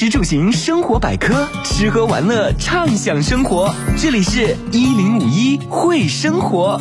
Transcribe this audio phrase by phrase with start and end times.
[0.00, 3.70] 食住行生活百科，吃喝玩乐畅享生活。
[3.98, 6.80] 这里是一零五一会生活。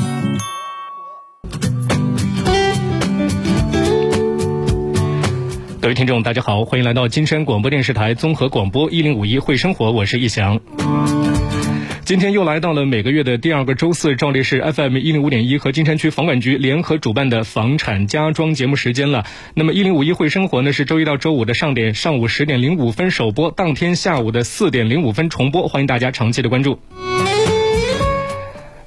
[5.82, 10.58] 各位听众，大家好，欢迎来到金山广播电视台综合广播一零五一会生活，我是易翔。
[12.10, 19.28] 今天又来到了每个月的第二个周四，照例是 FM 一零五点一和金山区房管局联合主办的房产家装节目时间了。
[19.54, 26.80] 那么一零五一会生活呢，是周一到周五的上点上午十点零五分首播，当天下午的四点零五分重播，欢迎大家长期的关注。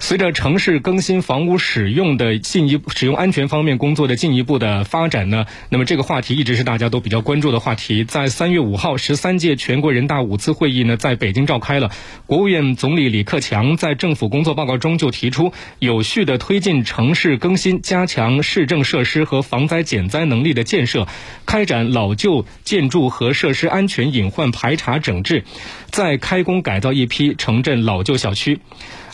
[0.02, 8.02] 随着城市更新房屋使用的进一步使用安全方面工作的进一步的发展呢，那么这个话题一直是大家都比较关注的话题。
[8.02, 11.92] 在三月五号，十三届全国人大五次会议呢在北京召开了。
[12.26, 21.06] 国务院总理李克强在政府工作报告中就提出，有序的推进城市更新，加强市政设施和防灾减灾能力的建设，
[21.46, 25.44] 开展老旧建筑和设施安全隐患排查整治，
[25.92, 28.58] 再开工改造一批城镇老旧小区。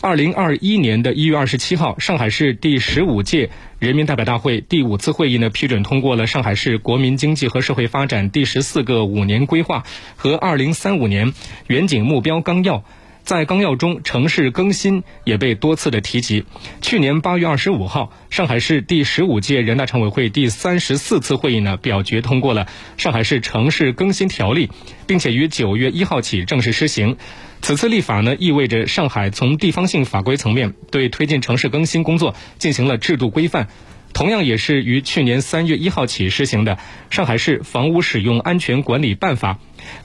[0.01, 9.83] 二零二一年的一月二十七号，上海市第十五届人民代表大会第五次会议呢批准通过了上海市国民经济和社会发展第十四个五年规划
[10.15, 11.33] 和二零三五年
[11.67, 12.85] 远景目标纲要。
[13.25, 16.45] 在纲要中，城市更新也被多次的提及。
[16.81, 22.65] 去年八月二十五号，上海市第十五届人大常委会第三十四次会议呢表决通过了
[22.97, 24.67] 《上海市城市更新条例》，
[25.05, 27.17] 并且于九月一号起正式施行。
[27.61, 33.67] 此次立法呢，意味着上海从地方性法规层面对推进城市更新工作进行了制度规范。
[34.11, 36.75] 同样也是于去年三月一号起施行的
[37.11, 39.59] 《上海市房屋使用安全管理办法》，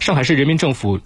[0.04, 1.00] 上海市人民政府。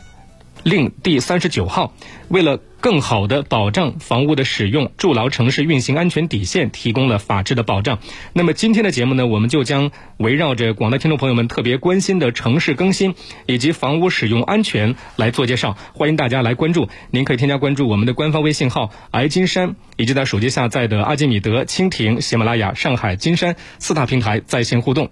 [0.68, 1.94] 令第三十九号，
[2.28, 7.98] 为了更好的保障房屋的使用，筑牢城市运行安全底线，提供了法治的保障。
[8.34, 13.14] 那么今天的节目呢，我们就将围绕着广大听众朋友们特别关心的城市更新
[13.46, 15.76] 以及房屋使用安全来做介绍。
[15.94, 25.08] 欢迎大家来关注，您可以添加关注我们的官方微信号“爱金山”，以及在手机下载的阿基米德、蜻蜓、喜马拉雅、上海金山四大平台在线互动。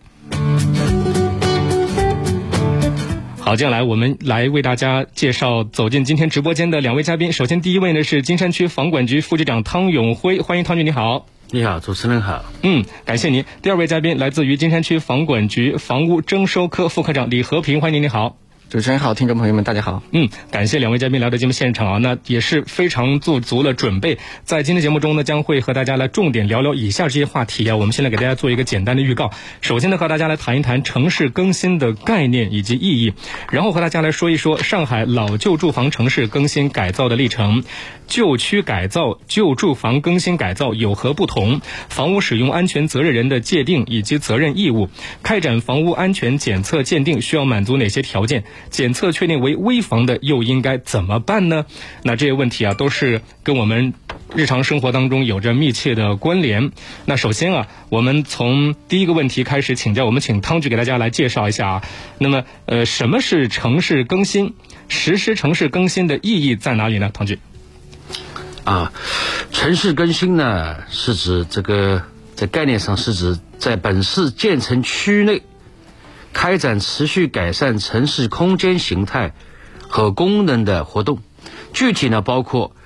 [3.46, 7.30] 好，接下来我们来为大家介绍走进今天直播间的两位嘉宾。
[7.30, 11.26] 首先，第一位呢是金山区房管局副局长汤永辉，欢迎汤局，你好。
[11.52, 12.44] 你好，主持人好。
[12.64, 13.44] 嗯，感谢您。
[13.62, 18.36] 第二位嘉宾来自于金山区房管局房屋征收科副科长李和平，欢迎您，你好。
[18.68, 20.02] 主持人好，听众朋友们，大家好。
[20.10, 24.18] 嗯，感谢两位嘉宾来到节目现场啊，那也是非常做足了准备。
[24.42, 27.76] 在今天节目中呢，将会和大家来重点聊聊以下这些话题啊。
[27.76, 29.30] 我们先来给大家做一个简单的预告。
[29.60, 33.14] 首先呢，和大家来谈一谈城市更新的概念以及意义，
[33.52, 37.62] 然后和大家来说一说上海老旧住房城市更新改造的历程。
[38.08, 41.60] 旧区改造、旧住房更新改造有何不同？
[41.88, 44.88] 房屋使用安全责任人的界定以及责任义务，
[45.24, 48.44] 开展房屋安全检测鉴定需要满足哪些条件？
[48.70, 51.66] 检测确定为危房的又应该怎么办呢？
[52.02, 53.94] 那这些问题啊，都是跟我们
[54.34, 56.72] 日常生活当中有着密切的关联。
[57.04, 61.82] 那首先啊，我们从第一个问题开始请教，我们请汤局给大家来介绍一下啊。
[62.18, 64.54] 那么，呃，什么是城市更新？
[64.88, 67.10] 实施城市更新的意义在哪里呢？
[67.12, 67.38] 汤局？
[68.64, 68.92] 啊，
[69.52, 72.02] 城市更新呢，是指这个
[72.34, 75.42] 在概念上是指在本市建成区内
[76.36, 79.32] 开展持续改善城市空间形态
[79.88, 81.20] 和功能的活动。
[81.72, 82.76] 具体呢，包括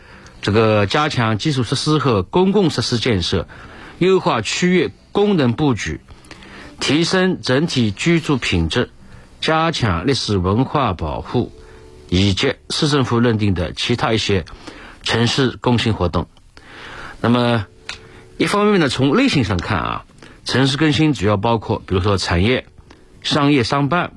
[0.40, 3.48] 这个加强基础设施和公共设施建设，
[3.98, 6.00] 优化区域功能布局，
[6.78, 8.88] 提升整体居住品质，
[9.40, 11.50] 加强历史文化保护，
[12.08, 14.44] 以及市政府认定的其他一些。
[15.02, 16.28] 城市更新活动，
[17.22, 17.66] 那么
[18.36, 20.04] 一方面呢，从类型上看啊，
[20.44, 22.66] 城市更新主要包括，比如说产业、
[23.22, 24.12] 商业商办、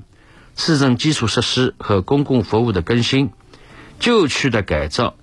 [0.56, 3.32] 市政基础设施和公共服务的更新、
[4.00, 5.16] 旧区的改造、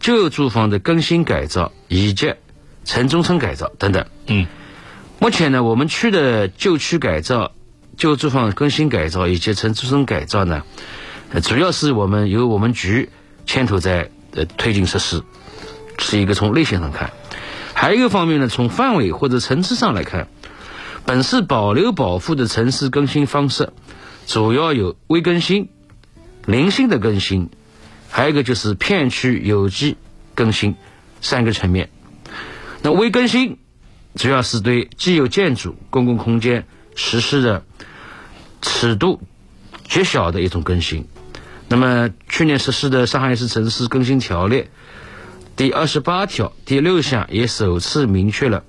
[0.00, 2.34] 旧住房的更新改造以及
[2.84, 4.06] 城中村改造等等。
[4.26, 4.46] 嗯，
[5.18, 7.52] 目前呢，我们区的旧区改造、
[7.96, 10.62] 旧住房更新改造以及城中村改造呢，
[11.42, 13.08] 主要是我们由我们局
[13.46, 14.10] 牵头在。
[14.32, 15.22] 呃推进实施
[15.98, 17.10] 是一个从类型上看，
[17.72, 20.28] 还有一个方面呢，从范围或者层次上来看，
[21.06, 23.72] 本市保留保护的城市更新方式
[24.26, 25.68] 主要有微更新、
[26.44, 27.48] 零星的更新，
[28.10, 29.96] 还有一个就是片区有机
[30.34, 30.74] 更新
[31.20, 31.90] 三个层面。
[32.82, 33.58] 那微更新
[34.16, 36.66] 主要是对既有建筑、公共空间
[36.96, 37.64] 实施的
[38.60, 39.20] 尺度
[39.88, 41.06] 极小的一种更新。
[41.68, 44.56] 那么，去年实施的《上海市城市更新条例》
[45.54, 48.64] 第二十八条第六项也首次明确了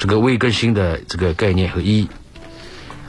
[0.00, 2.08] 这个未更新的这个概念和意义。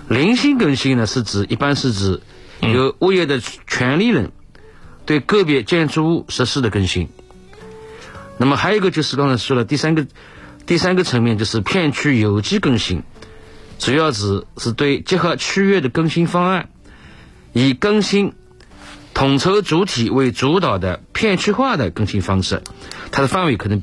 [0.10, 2.20] 零星更新呢，是指一般是指
[2.60, 4.34] 由物业的权利人
[5.06, 7.08] 对个别建筑物实施的更新。
[8.38, 10.06] 那么还有一个就是刚才说了第三个
[10.66, 13.04] 第三个层面就是片区有机更新，
[13.80, 16.70] 主要指是对结合区域的更新方案，
[17.54, 18.34] 以更新
[19.14, 22.62] 统筹主体为主导的片区化的更新方式，
[23.12, 23.82] 它的范围可能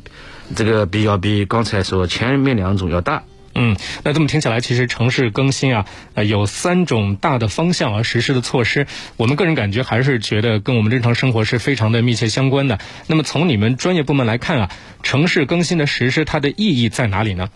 [0.56, 3.24] 这个比要比刚才说前面两种要大。
[3.60, 8.86] 嗯，那这么听起来，其实城市更新啊，呃，有三种大的方向而实施的措施。
[9.16, 12.78] 我们个人感觉还是觉得跟我们日常生活是非常的密切相关的。
[13.08, 14.70] 那么从你们专业部门来看啊，
[15.02, 17.48] 城市更新的实施它的意义在哪里呢？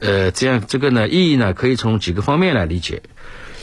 [0.00, 3.02] 呃，这样这个呢，意义呢可以从几个方面来理解。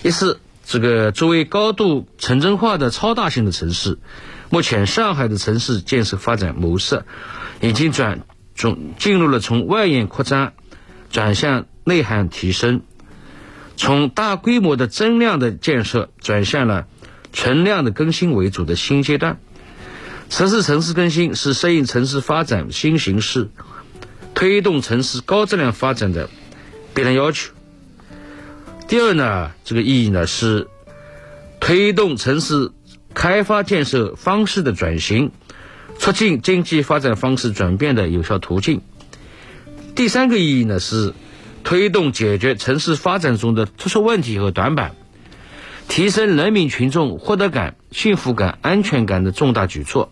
[0.04, 3.98] 一是这个作为高度城镇化的超大型的城市，
[4.52, 7.04] 目前上海的城市建设发展模式
[7.62, 8.26] 已经转
[8.56, 10.54] 从进入了从外延扩张。
[11.10, 12.84] 转向内涵提升，
[13.76, 16.88] 从大规模的增量的建设转向了
[17.34, 19.38] 存量的更新为主的新阶段。
[20.30, 23.50] 城市城市更新是适应城市发展新形势、
[24.34, 26.30] 推动城市高质量发展的
[26.94, 27.52] 必然要求。
[28.88, 30.70] 第二呢，这个意义呢是
[31.60, 32.72] 推动城市
[33.14, 35.32] 开发建设方式的转型，
[36.02, 38.82] 促进经济发展方式转变的有效途径。
[39.94, 41.14] 第三个意义呢是
[41.64, 44.96] 推动解决城市发展中的突出问题和短板，
[45.88, 50.12] 提升人民群众获得感、幸福感、安全感的重大举措。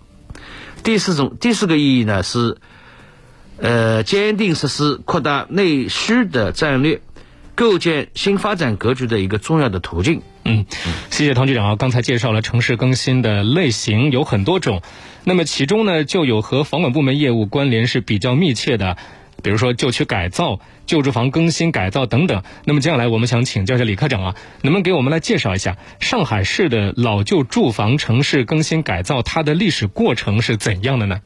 [0.84, 2.58] 第四种第四个意义呢是，
[3.58, 7.02] 呃，坚定实施扩大内需的战略，
[7.56, 10.22] 构建新发展格局的一个重要的途径。
[10.46, 10.68] 嗯，
[11.10, 14.84] 谢谢唐局长啊，刚才介绍了城市更新的类型有很多种，
[15.24, 18.98] 那么其中呢就有和房管部门业务关联是比较密切的。
[19.42, 22.44] 比如说旧区改造、旧住房更新改造等等。
[22.66, 31.22] 那么接下来我们想请教一下李科长啊，能不能给我们来介绍一下上海市的老旧住房城市更新改造它的历史过程是怎样的呢？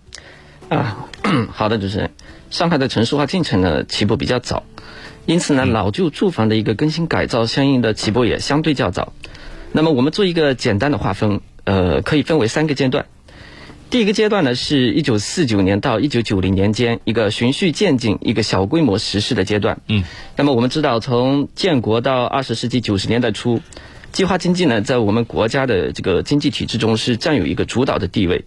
[0.70, 1.08] 啊，
[1.52, 2.12] 好的，主持人，
[2.52, 4.62] 上海的城市化进程呢起步比较早，
[5.26, 9.14] 因此呢老旧住房的一个更新改造相应的起步也相对较早。
[9.72, 13.08] 那么我们做一个简单的划分，呃，可以分为三个阶段。
[13.94, 19.80] 第一个阶段呢，是一九四九年到一九九零年间一个循序渐进、一个小规模实施的阶段。
[19.88, 20.04] 嗯，
[20.36, 23.62] 那么我们知道，从建国到二十世纪九十年代初，
[24.12, 28.46] 计划经济呢，在我们国家的这个经济体制中是占有一个主导的地位。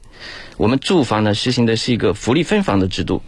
[0.56, 3.22] 我们住房呢，实行的是一个福利分房的制度。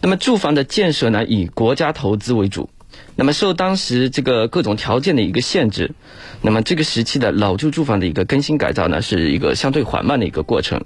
[0.00, 2.68] 那么住房的建设呢，以国家投资为主。
[3.16, 5.92] 那么受当时这个各种条件的一个限制，
[6.42, 10.84] 那么这个时期的老旧住房的一个更新改造呢，是一个相对缓慢的一个过程。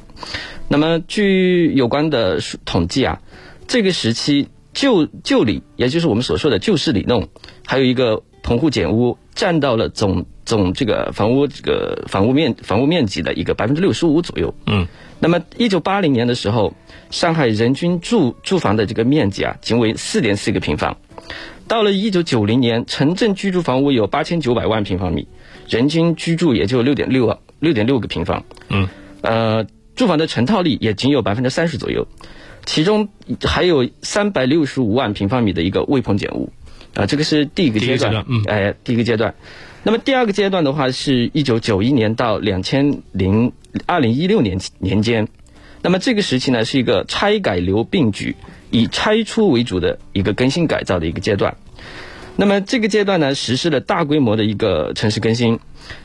[0.69, 3.21] 那么据有关的统计啊，
[3.67, 7.29] 这个时期旧旧里，也就是我们所说的旧式里弄，
[7.67, 14.55] 还有一个棚户简屋，占到了总总这个房屋这个房屋面房屋面积的一个百分之六十五左右。
[14.67, 14.87] 嗯。
[15.21, 16.75] 那么一九八零年的时候，
[17.11, 20.99] 上海人均住住房的这个面积啊，仅为四点四个平方。
[21.69, 25.29] 到了一九九零年，城镇居住房屋有八千九百万平方米，
[25.69, 28.43] 人均居住也就六点六六点六个平方。
[28.71, 28.89] 嗯，
[29.21, 32.09] 呃，住房的成套率也仅有百分之三十左右，
[32.65, 33.11] 其中
[33.45, 36.51] 还有三百六十五万平方米的一个未棚简屋。
[36.95, 38.25] 啊，这个是第一个阶段。
[38.27, 39.35] 嗯，哎，第一个阶段。
[39.83, 43.53] 那么第二个阶段的话，是一九九一年到两千零
[43.85, 45.29] 二零一六年年间。
[45.83, 48.35] 那么这个时期呢，是一个拆改留并举。
[48.71, 51.57] 以拆除为主的一个更新改造的一个阶段，
[52.37, 55.59] 那么这个阶段呢，实施了大规模的一个城市更新，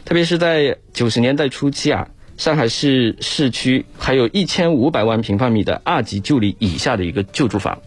[0.05, 7.79] 特别是在九十年代初期啊，上海市市区还有一千五百万平方米的二级旧里以下的一个旧住房，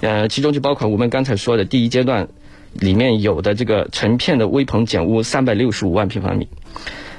[0.00, 2.28] 呃，其中就包括我们刚才说的第一阶段
[2.72, 6.48] 里面有的这个成片的危棚简屋三百六十五万平方米。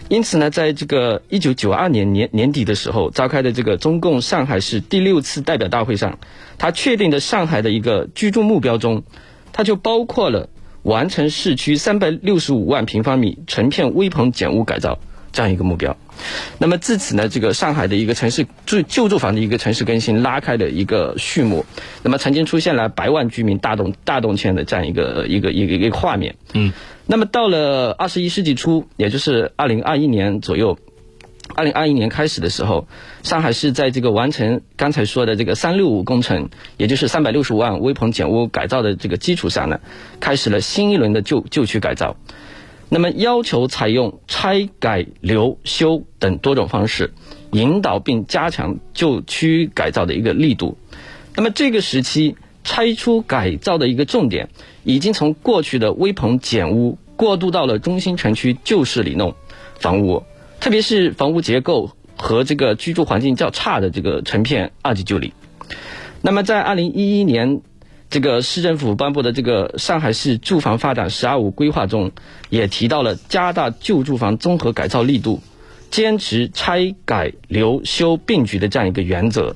[0.09, 6.19] 因此呢，在这个一九九二年年年底的时候召开的这个中共上海市第六次代表大会上，
[6.57, 9.03] 他确定的上海的一个居住目标中，
[9.53, 10.49] 它就包括了
[10.83, 14.99] 完成市区三百六十五万平方米成片危棚简屋改造。
[15.33, 15.97] 这样一个目标。
[16.59, 21.65] 那么自此呢，这个上海的一个城市住旧住房的一个城市更新拉开了一个序幕。
[22.03, 26.35] 那么曾经出现了百万居民大动大动迁的这样一个一个一个一个画面。
[26.53, 26.71] 嗯。
[27.05, 30.77] 那么到了二十一世纪初，也就是二零二一年左右，
[31.53, 32.87] 二零二一年开始的时候，
[33.23, 39.81] 上海市在这个完成刚才说的这个“三六五”工程，也就是三百六十五万危棚简屋改造的这个基础上呢，
[40.21, 42.15] 开始了新一轮的旧旧区改造。
[42.93, 47.11] 那么要求采用拆改留修等多种方式，
[47.51, 50.77] 引导并加强旧区改造的一个力度。
[51.35, 52.35] 那么这个时期。
[52.65, 54.47] 拆除改造的一个重点，
[54.85, 59.35] 已经从过去的危棚简屋过渡到了中心城区旧式里弄，
[59.81, 60.23] 房屋，
[60.61, 65.33] 特别是房屋结构和这个居住环境较差的这个成片二级旧里。
[66.21, 67.59] 那么在二零一一年，
[68.13, 72.11] 这个市政府颁布的这个上海市住房发展“十二五”规划中，
[72.51, 75.41] 也提到了加大旧住房综合改造力度，
[75.89, 79.55] 坚持拆改留修并举的这样一个原则，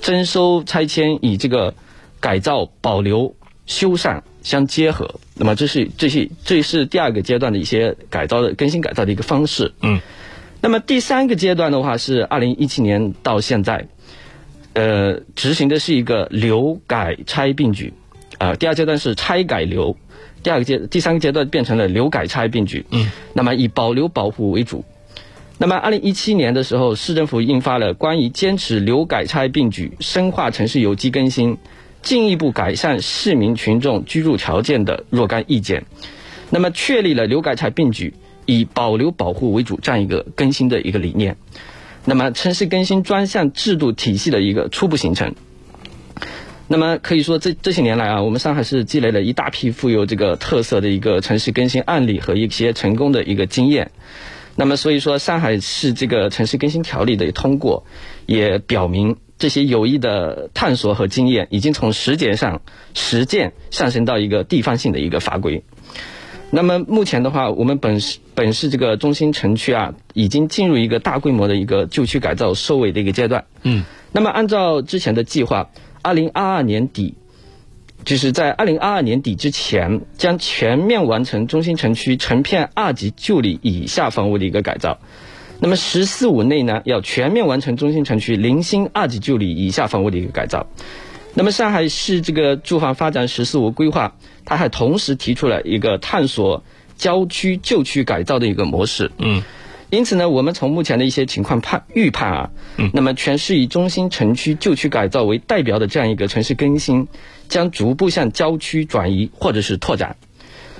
[0.00, 1.74] 征收拆迁以这个
[2.18, 3.36] 改造保留
[3.66, 5.16] 修缮相结合。
[5.34, 9.74] 那么这是这是这是第二个阶段的一些改造的更新改造的一个方式。
[9.82, 10.00] 嗯。
[10.62, 13.86] 那么第三个阶段的话是二零一七年到现在。
[14.78, 17.92] 呃，执行的是一个留改拆并举，
[18.38, 19.96] 啊，第二阶段是拆改留，
[20.44, 22.86] 第二个阶第三个阶段变成了留改拆并举。
[22.92, 24.84] 嗯，那么以保留保护为主。
[25.58, 31.58] 那么二零一七年的时候，市政府印发了关于坚持留改拆并举、深化城市有机更新、
[32.00, 35.86] 进一步改善市民群众居住条件的若干意见。
[36.50, 38.14] 那么确立了留改拆并举
[38.46, 41.36] 以保留保护为主这样一个更新的一个理念。
[42.08, 45.34] 那么，城市更新专项制度体系的一个初步形成。
[46.66, 53.90] 那么，可以说这这些年来啊，我们上海市积累了一大批富有这个特色的一个城市更新案例和一些成功的一个经验。
[54.56, 57.84] 那么，所以说上海市这个城市更新条例的通过，
[58.24, 62.62] 也表明这些有益的探索和经验已经从实践上
[62.94, 65.62] 实践上升到一个地方性的一个法规。
[66.50, 73.44] 那么目前的话，我们本市本市这个中心城区啊，已经进入一个大规模的一个旧区改造收尾的一个阶段。
[73.62, 73.84] 嗯。
[74.12, 75.68] 那么按照之前的计划，
[76.00, 77.14] 二零二二年底，
[78.06, 84.98] 就是在二零二二年底之前，将全面完成中心城区成片二级旧里以下房屋的一个改造。
[85.60, 90.66] 那么“十四五”内呢，要全面完成中心城区零星二级旧里以下房屋的一个改造。
[91.34, 96.64] 那么上海市这个住房发展“十四五”规划，它还同时提出了一个探索
[96.96, 99.12] 郊区旧区改造的一个模式。
[99.18, 99.44] 嗯，
[99.90, 107.06] 因此呢，我们从目前的一些情况判预判啊，嗯，那么全市以中心城区旧区改造为代表的这样一个城市更新，
[107.48, 110.16] 将逐步向郊区转移或者是拓展。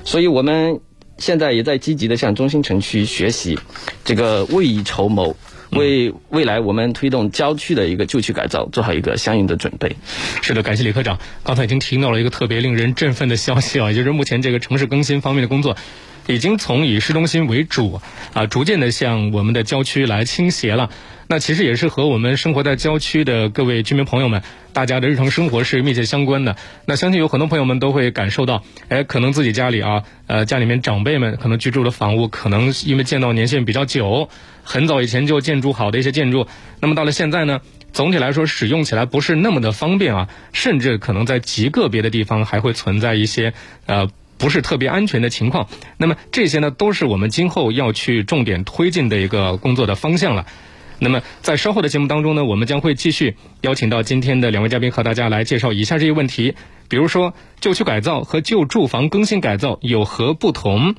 [0.04, 0.80] 所以我们
[1.18, 3.58] 现在也在积极的向中心城区学习，
[4.04, 5.36] 这个未雨绸缪。
[5.70, 9.96] 为未来我们推动郊区的一个旧区改造做好一个相应的准备。
[10.42, 11.18] 是的，感谢李科长。
[11.44, 15.76] 刚才已经听到了一个特别令人振奋的消息啊，就是目前这个城市更新方面的工作，
[16.26, 18.00] 已经从以市中心为主
[18.32, 20.90] 啊，逐渐的向我们的郊区来倾斜了。
[21.30, 24.42] 那其实也是和我们生活在郊区的各位居民朋友们，
[24.72, 26.56] 大家的日常生活是密切相关的。
[26.86, 34.30] 那相信有很多朋友们都会感受到，哎，可能自己家里啊，呃，家里面长辈们可能居住的房屋，可能因为建造年限比较久，
[34.62, 36.46] 很早以前就建筑好的一些建筑，
[36.80, 37.60] 那么到了现在呢，
[37.92, 43.52] 总体来说使用起来不是那么的方便啊，甚至可能在极个别的地方还会存在一些
[43.84, 44.08] 呃
[44.38, 45.68] 不是特别安全的情况。
[45.98, 50.46] 那么这些呢，都是我们今后要去重点推进的一个工作的方向了。
[51.00, 56.54] 那么，在稍后的节目当中呢，我们将会继续邀请到今天的两位嘉宾和大家来介绍以下这些问题，
[56.88, 60.94] 比如说旧区改造和旧住房更新改造有何不同？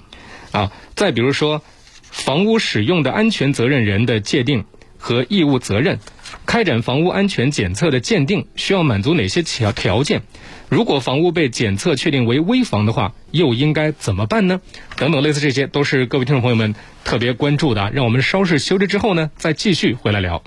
[0.52, 1.62] 啊，再比如说
[2.02, 4.66] 房屋使用的安全责任人的界定
[4.98, 6.00] 和义务责任，
[6.46, 10.22] 开展房屋安全检测的鉴定需要满足哪些条条件？
[10.70, 14.62] 如果房屋被检测确定为危房的话，又应该怎么办呢？
[14.98, 17.90] 等等，类似这些都是各位听众朋友们特别关注的。
[17.92, 20.44] 让我们稍事休息之后呢，再继续回来聊。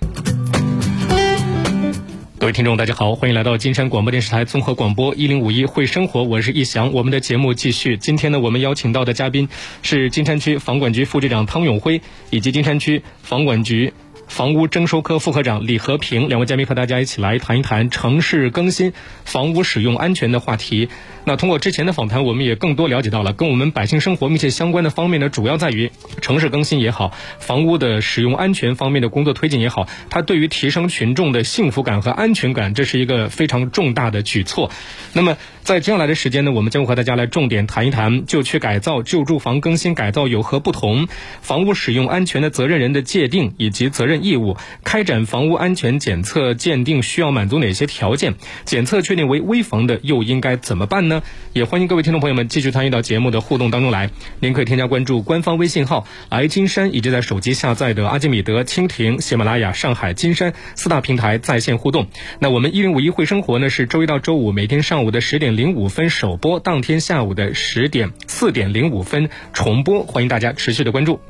[2.38, 6.92] 各位听众，大家好，欢迎来到金山广播电视台综合广播一零五一会生活，我是易翔。
[6.92, 9.48] 我们的节目继续，今天呢，我们邀请到的嘉宾
[9.82, 12.00] 是金山区房管局副局长汤永辉，
[12.30, 13.92] 以及金山区房管局。
[14.28, 18.92] 房屋征收科副科长李和平两位嘉宾和大家一起来谈一谈城市更新、
[19.24, 20.88] 房屋使用安全的话题。
[21.24, 34.70] 那通过之前的访谈，我们也更多了解到了跟我们百姓生活密切相关的方面呢，主要在于城市更新也好，房屋的使用安全方面的工作推进也好，它对于提升群众的幸福感和安全感，这是一个非常重大的举措。
[35.12, 41.06] 那么在接下来的时间呢，我们将会和大家来重点谈一谈旧区改造、旧住房更新改造有何不同，
[41.40, 44.24] 房屋使用安全的责任人的界定以及责任。
[44.24, 48.34] 义务开展房屋安全检测鉴定需要满足哪些条件？
[48.64, 51.22] 检测确定为危房的又应该怎么办呢？
[51.52, 54.10] 也欢迎各位听众朋友们继续参与到节目的互动当中来。
[54.40, 62.08] 您可以添加关注官方微信号“来金山”，以及在手机下载的阿基米德、蜻蜓、喜马拉雅、上海金山四大平台在线互动。
[62.40, 70.02] 那我们一零五一会生活呢，是周一到周五每天上午的十点零五分首播，当天下午的十点四点零五分重播。
[70.04, 71.20] 欢迎大家持续的关注。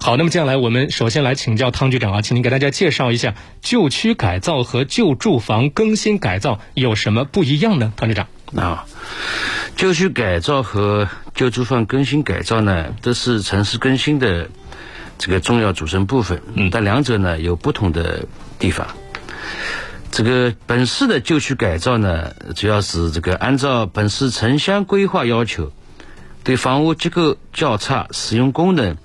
[0.00, 7.90] 好，那么接下来我们首先来请教汤局长啊，请您给大家介绍一下旧区改造和旧住房更新改造有什么不一样呢？
[7.96, 8.84] 汤局长啊，
[9.76, 14.50] 旧区改造和旧住房更新改造呢，都是城市更新的
[15.16, 16.42] 这个重要组成部分。
[16.54, 18.26] 嗯，但两者呢有不同的
[18.58, 18.86] 地方。
[20.14, 25.72] 这个本市的旧区改造呢，主要是这个按照本市城乡规划要求，
[26.44, 28.96] 对房屋结构较差、使用功能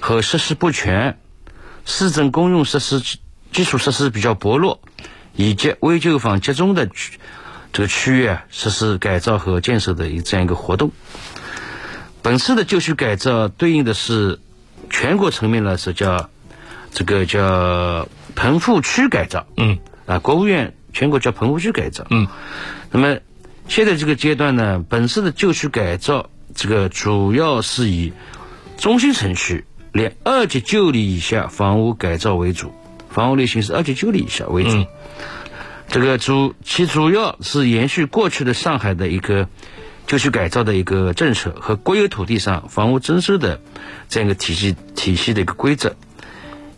[0.00, 1.18] 和设施不全、
[1.84, 3.02] 市政公用设施
[3.52, 4.80] 基础设施比较薄弱
[5.34, 7.18] 以及危旧房集中的区
[7.70, 10.90] 这个区域啊，实施改造和建设的一这样一个活动。
[12.22, 14.40] 本次的旧区改造对应的是
[14.88, 16.30] 全国层面来说叫
[16.92, 19.46] 这个叫棚户区改造。
[19.58, 19.78] 嗯。
[20.06, 22.06] 啊，国务院全国叫棚户区改造。
[22.10, 22.26] 嗯。
[22.90, 23.18] 那么
[23.68, 28.12] 现在这个阶段呢，本市的旧区改造这个主要是以
[28.78, 32.72] 中心城区连二级旧里以下房屋改造为主，
[33.10, 34.86] 房屋类型是二级旧里以下为主。
[35.88, 39.48] 这个主其主要是延续过去的上海的一个
[40.06, 43.60] 旧区改造的一个政策和国有土地上房屋征收的
[44.08, 45.94] 这样一个体系体系的一个规则，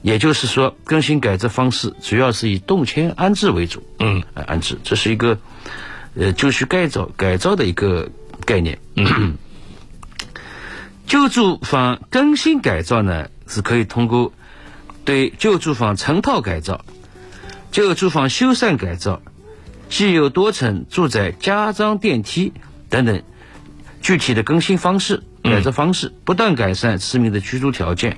[0.03, 3.83] 也就是说，更新改造方式主要是以动迁安置为主。
[3.99, 5.39] 嗯，安置这是一个
[6.15, 8.11] 呃旧区改造改造的一个
[8.45, 8.79] 概念。
[8.97, 9.37] 嗯，
[11.07, 14.33] 旧住房更新改造呢，是可以通过
[15.05, 16.85] 对旧住房成套改造。
[17.71, 19.21] 旧住房修缮改造、
[19.91, 22.55] 既有多层住宅加装电梯
[22.89, 23.23] 等等
[24.01, 28.17] 具体的更新方式、改造方式，不断改善市民的居住条件，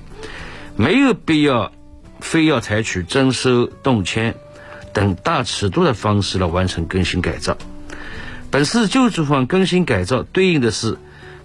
[0.75, 1.71] 没有必要
[2.19, 4.35] 非要采取征收、动迁
[4.93, 7.57] 等大尺度的方式来完成更新改造。
[8.49, 10.97] 本市旧住房更新改造对应的是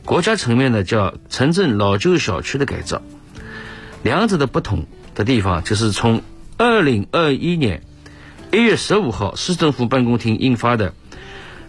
[0.04, 3.02] 国家层面的叫城镇老旧小区的改造，
[4.02, 6.23] 两者的不同的地方就是从
[6.56, 7.83] 二零二一年。
[8.52, 10.95] 一月十五号，市政府办公厅印发的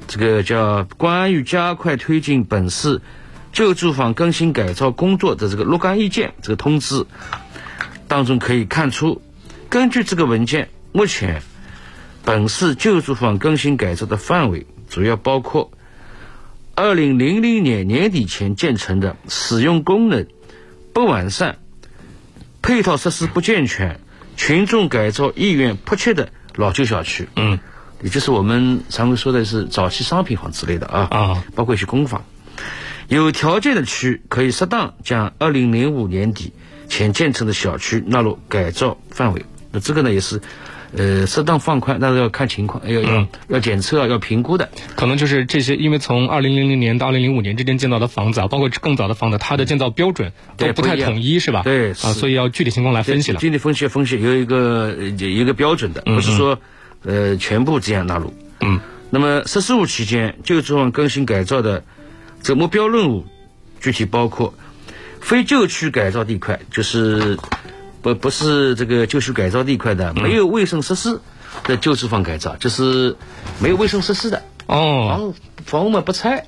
[0.07, 3.01] 这个叫《关于加快推进本市
[3.51, 7.05] 旧住房更新改造工作的这个若干意见》这个通知
[8.07, 9.21] 当中可以看出，
[9.69, 11.41] 根据这个文件，目前
[12.23, 15.71] 本市旧住房更新改造的范围主要包括
[16.75, 20.27] 二零零零年年底前建成的使用功能
[20.93, 21.57] 不完善、
[22.61, 23.99] 配套设施不健全、
[24.35, 26.29] 群众改造意愿迫切的。
[26.55, 27.59] 老旧小区，嗯，
[28.01, 32.25] 也就是我们常规说的是早期商品房之类的啊，啊，包括一些公房，
[33.07, 36.53] 有条件的区可以适当将二零零五年底
[36.87, 39.45] 前建成的小区纳入改造范围。
[39.71, 40.41] 那这个呢也是，
[40.95, 44.69] 呃，适当放宽，但是要看情况，要要要检测，要评估的。
[44.95, 51.63] 可能就是这些，因为从二零零零年到二零零五年之间建造的房子啊，包括更早的房子，它的建造标准都不太统一，是吧？
[51.63, 53.39] 对，啊，所以要具体情况来分析了。
[53.39, 56.59] 具体分析分析有一个有一个标准的，不是说
[57.03, 58.33] 呃全部这样纳入。
[58.61, 58.79] 嗯。
[59.09, 61.85] 那么“十四五”期间旧住房更新改造的
[62.43, 63.25] 这目标任务，
[63.79, 64.53] 具体包括
[65.27, 67.37] 非旧区改造地块，就是
[68.01, 71.19] 不不是这个旧区改造地块的，没有卫生设施
[71.65, 73.17] 的旧住房改造，就是
[73.59, 74.41] 没有卫生设施的。
[74.67, 75.09] 哦。
[75.09, 75.33] 房
[75.65, 76.45] 房屋嘛不拆。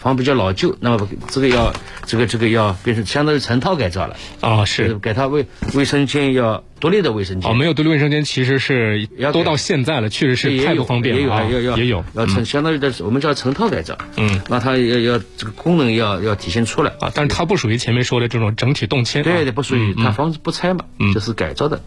[0.00, 1.72] 房比较老旧，那么这个要
[2.06, 4.16] 这个这个要变成相当于成套改造了。
[4.40, 4.94] 啊，是。
[5.00, 7.50] 给他卫卫生间要独立的卫生间。
[7.50, 16.92] 哦，没有独立卫生间其实是都到现在了，确实是太不方便了啊，也有也有要成相当于的我们叫成套改造，嗯，那它要要这个功能要要体现出来。
[17.00, 21.82] 啊，但是它不属于前面说的这种整体动迁，对对，不属于它房子不拆嘛，这是改造的，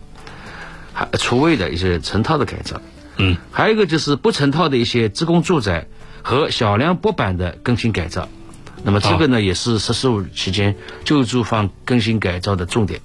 [0.92, 2.82] 还除位的一些成套的改造，
[3.16, 5.88] 嗯，还有一个就是不成套的一些职工住宅。
[6.22, 8.30] 和小梁薄板的更新改造，
[8.84, 13.00] 那么这个呢，也是“十四五”期间旧住房更新改造的重点，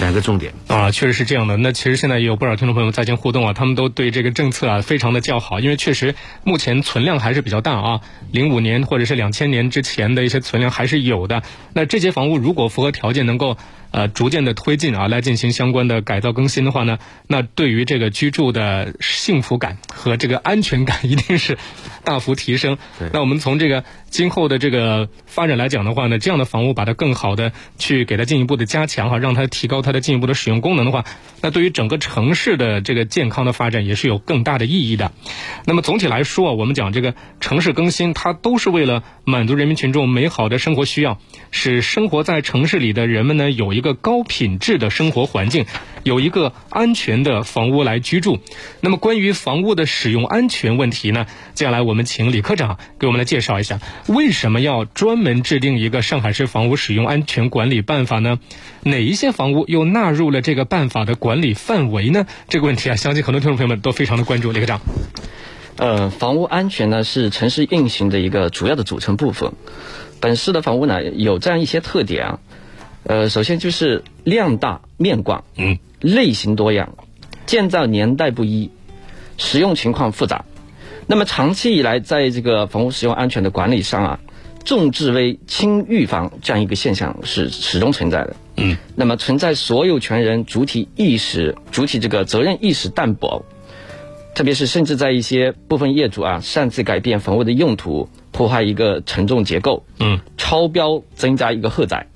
[0.00, 1.56] 两个重点啊，确实是这样的。
[1.56, 6.14] 那其实现在也有不少听众朋友在线互动啊，他们都对这个政策啊非常的叫好，因为确实
[6.44, 11.42] 目前存量还是比较大啊，零五年或者是两千年之前的一些存量还是有的。
[11.72, 13.56] 那这些房屋如果符合条件，能够。
[13.90, 21.56] 呃，逐渐的推进啊，来进行相关的改造更新的话呢，那对于这个居住的幸福感和这个安全感一定是
[22.02, 22.78] 大幅提升。
[23.12, 31.04] 那我们从这个今后的这个发展来讲的话呢，这样的房屋把它更好的去给它进一步的加强哈，让它提高它的进一步的使用功能的话，
[31.40, 35.12] 那对于整个城市的这个健康的发展也是有更大的意义的。
[35.64, 41.20] 那么总体来说啊，我们讲这个城市更新，它都是为了满足人民群众美好的生活需要，
[41.52, 43.75] 使生活在城市里的人们呢有。
[43.76, 45.66] 一个高品质的生活环境，
[46.02, 48.38] 有一个安全的房屋来居住。
[48.80, 51.26] 那么，关于房屋的使用安全问题呢？
[51.54, 58.38] 接下来我们请李科长给我们来介绍一下，为什么要专门制定一个上海市房屋使用安全管理办法呢？
[58.82, 62.26] 哪一些房屋又纳入了这个办法的管理范围呢？
[62.48, 64.52] 这个问题啊，相信很多听众朋友们都非常的关注。
[64.52, 64.80] 李科长，
[65.76, 69.52] 呃，房屋安全呢是城市运行的一个主要的组成部分。
[70.18, 72.38] 本市的房屋呢有这样一些特点啊，
[73.08, 76.94] 呃，首先就是量大面广，嗯，类型多样，
[77.46, 78.70] 建造年代不一，
[79.38, 80.44] 使用情况复杂。
[81.06, 84.20] 那么长期以来，在这个房屋使用安全的管理上啊，
[84.64, 88.36] 重治危轻预防这样一个现象是始终存在的。
[88.56, 93.44] 嗯，那么存在所有权人主体意识、主体这个责任意识淡薄，
[94.34, 102.08] 特别是甚至在一些部分业主啊擅自改变房屋的用途，破坏一个承重结构，嗯，超标增加一个荷载，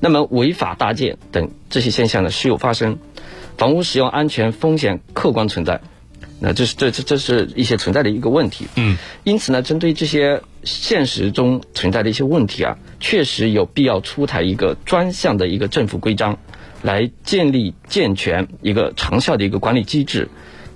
[0.00, 2.98] 那么违法搭建等这些现象呢时有发生，
[3.56, 5.80] 房屋使用安全风险客观存在。
[6.40, 8.68] 那这是这这这是一些存在的一个问题。
[8.76, 16.38] 嗯，因此呢，针对这些现实中存在的一些问题啊，确实有必要出台一个专项的一个政府规章，
[16.80, 20.28] 来建立健全一个长效的一个管理机制，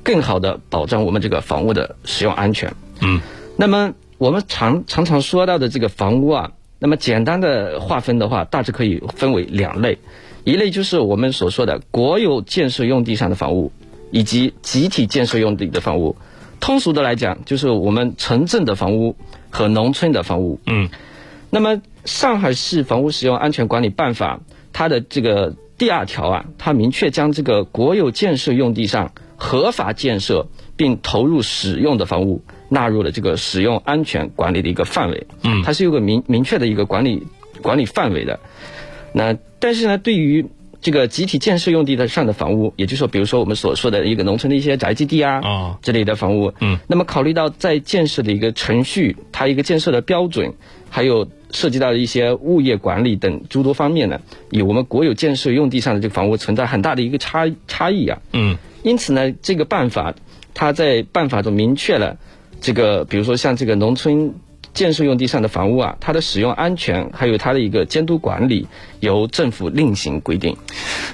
[0.03, 2.75] 更好的保障我们这个房屋的使用安全。
[3.01, 3.21] 嗯，
[3.57, 6.51] 那么我们常常常说到的这个房屋啊，
[6.83, 9.99] 那么简单的划分的话，大致可以分为两类，
[10.43, 13.71] 一类就是我们所说的国有建设用地上的房屋。
[14.15, 16.17] 以及集体建设用地的房屋，
[16.61, 19.17] 通俗的来讲，就是我们城镇的房屋
[19.49, 20.61] 和农村的房屋。
[20.67, 20.91] 嗯，
[21.49, 24.41] 那么上海市房屋使用安全管理办法
[24.75, 35.27] 它的这个第二条啊，它明确将这个国有建设用地上合法建设并投入使用的房屋纳入了这个使用安全管理的一个范围。
[35.45, 37.23] 嗯，它是有个明明确的一个管理
[37.61, 38.41] 管理范围的。
[39.13, 40.47] 那但是呢，对于
[40.81, 45.79] 这个集体建设用地的上的房屋，也就是说，比如说我们所说的一个农村的一些宅基地啊，啊。
[45.83, 50.55] 这类的房屋，嗯，那么考虑到在建设的一个程序，它一个建设的标准，
[50.89, 54.19] 还有涉及到的一些物业管理等诸多方面呢，
[54.51, 60.15] 与我们国有建设用地上的这个房屋存在很大的一个差差异啊，嗯，因此呢，这个办法
[60.55, 62.19] 它在办法中明确了
[62.63, 64.35] 这个，比如说像这个农村。
[64.75, 68.67] 建设用地上的房屋啊，它的使用安全还有它的一个监督管理，
[69.01, 70.57] 由政府另行规定。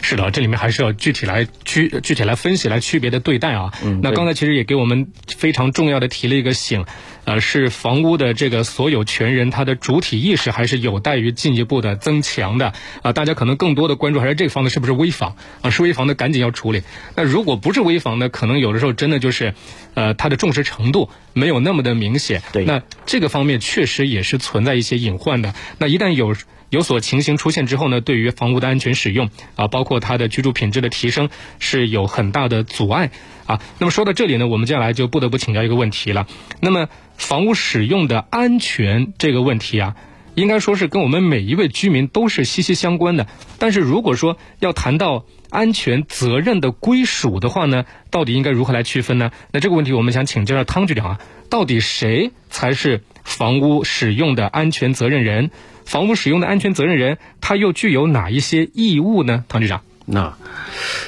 [0.00, 3.72] 是的，这里面还是要具体来区具体来分析来区别的对待啊。
[3.82, 6.84] 嗯那刚才其实也给我们非常重要的提了一个醒，
[7.28, 15.68] 呃，是房屋的这个所有权人他的主体意识还是有待于进一步的增强的啊、大家可能更多的关注还是这个房子是不是危房啊？
[15.68, 16.82] 是危房的赶紧要处理。
[17.14, 19.52] 那如果不是危房呢，可能有的时候真的就是，
[19.92, 22.42] 呃，他的重视程度没有那么的明显。
[22.50, 25.52] 对那这个方面确实也是存在一些隐患的。
[25.76, 26.34] 那一旦有
[26.70, 33.10] 有所情形出现之后呢，对于房屋的安全使用啊，包括它的居住品质的提升，是有很大的阻碍
[33.46, 33.60] 啊。
[33.78, 36.26] 那么说到这里呢，我们接下来就不得不请教一个问题了。
[36.60, 39.96] 那么房屋使用的安全这个问题啊，
[40.34, 43.26] 应该说是跟我们每一位居民都是息息相关的。
[43.58, 49.30] 但是如果说要谈到安全责任的归属的话呢，到底应该如何来区分呢？
[49.52, 55.50] 那这个问题我们想请教一下汤局长啊，到底谁才是房屋使用的安全责任人？
[55.88, 59.42] 房屋使用的安全责任人，他又具有哪一些义务呢？
[59.48, 60.36] 唐局长，那，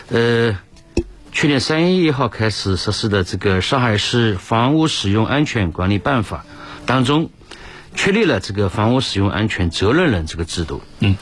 [0.09, 0.59] 呃，
[1.33, 6.47] 去年三月一号开始实施的这个《上海市房屋使用安全管理办法》
[6.87, 7.29] 当中，
[7.95, 10.81] 确立了这个房屋使用安全责任人这个制度。
[11.01, 11.15] 嗯，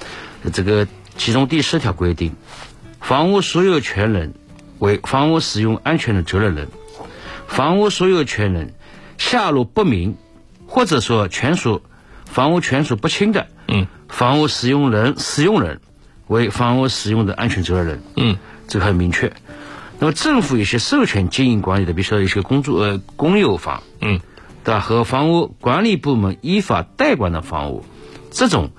[0.53, 2.37] 这个其中第十条规定，
[3.01, 4.35] 房屋所有权人
[4.79, 6.69] 为房屋使用安全的责任人，
[7.49, 8.73] 房屋所有权人
[9.19, 10.17] 下落不明，
[10.69, 11.83] 或者说权属
[12.31, 15.81] 房屋权属不清的，嗯，房屋使用人使用人
[16.27, 18.03] 为房屋使用的安全责任人。
[18.17, 18.37] 嗯，
[18.69, 19.33] 这个很明确。
[19.99, 24.21] 那么政府有些授权经营管理的，比如说一些公住呃公有房，嗯，
[24.63, 24.81] 对吧？
[24.81, 27.85] 和房屋管理部门依法代管的房屋，
[28.31, 28.71] 这种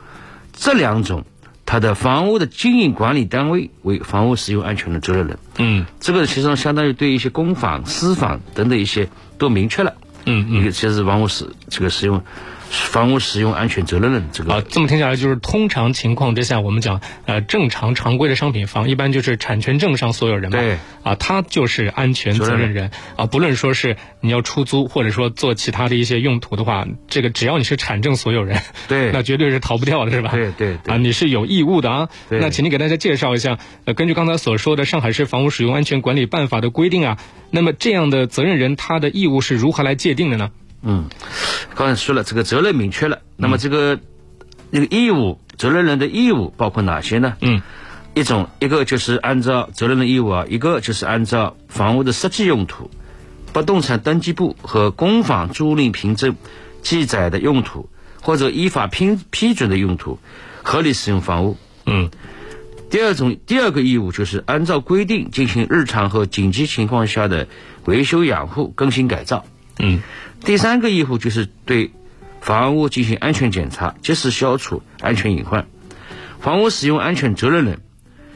[0.53, 1.25] 这两种，
[1.65, 5.39] 它的房屋的经营管理单位为房屋使用安全的责任人。
[5.57, 9.95] 嗯这个其实上相当于对一些公房、私房等等一些都明确了。
[10.25, 10.62] 嗯嗯。
[10.62, 12.23] 一个其实房屋使这个使用
[12.69, 14.53] 房屋使用安全责任人这个。
[14.53, 20.77] 啊，这么听下来，就是通常情况之下，我们讲呃正常常规的商品房，一般就是产权证上所有人嘛，对。
[21.03, 22.91] 啊，他就是安全责任人。
[23.15, 29.12] 啊，不论说是你要出租或者说做其他的一些用途的话，这个只要你是产证所有人，对。
[29.13, 30.32] 那绝对是逃不掉的，是吧？
[30.32, 30.93] 对对对。
[30.93, 32.10] 啊，你是有义务的啊。
[32.29, 32.39] 对。
[32.39, 37.17] 那请你给大家介绍一下，呃，根据刚才所说的《上海市房屋使用安全管理办法》的规定啊，
[37.49, 40.51] 那么这样的责任人他的义务是如何来界定的呢？
[40.81, 41.09] 嗯，
[41.75, 43.19] 刚才说了，这个责任明确了。
[43.35, 43.99] 那么这个
[44.69, 47.35] 那个义务，责任人的义务包括哪些呢？
[47.41, 47.61] 嗯，
[48.13, 52.89] 一种一个就是按照责任的义务啊，一个就是按照房屋的实际用途、
[53.51, 56.35] 不动产登记簿和公房租赁凭证
[56.81, 57.89] 记载的用途，
[58.21, 60.19] 或者依法批批准的用途，
[60.63, 61.57] 合理使用房屋。
[61.85, 62.09] 嗯
[62.89, 67.47] 第二种第二个义务就是按照规定进行日常和紧急情况下的
[67.85, 69.45] 维修养护、更新改造。
[69.79, 70.01] 嗯，
[70.41, 71.91] 第三个义务就是对
[72.41, 75.67] 房屋进行安全检查，及时消除安全隐患。
[76.39, 77.81] 房屋使用安全责任人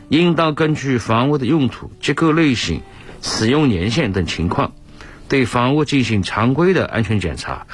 [0.09, 2.81] 应当根据房屋的用途、结构类型、
[3.21, 4.73] 使用年限等情况，
[5.27, 7.67] 对房屋进行常规的安全检查，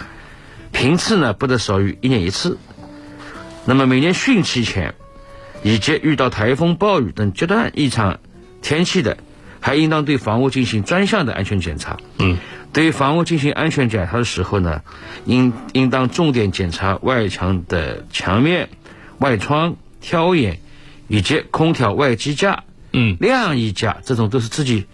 [0.71, 2.57] 频次呢不得少于一年一次。
[3.65, 4.95] 那么每年汛期前，
[5.61, 8.19] 以及遇到台风、暴雨等极端异常
[8.61, 9.17] 天气的，
[9.59, 11.97] 还应当对房屋进行专项的安全检查。
[12.17, 12.37] 嗯，
[12.73, 14.81] 对于房屋进行安全检查的时候呢，
[15.25, 18.69] 应应当重点检查外墙的墙面、
[19.19, 20.59] 外窗、挑眼
[21.07, 24.85] 以及空调外机架、嗯晾衣架，这种都是自己